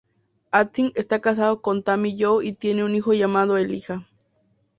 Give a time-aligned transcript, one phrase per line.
[0.49, 4.03] Atkins está casado con Tammy Jo y tiene un hijo llamado Elijah.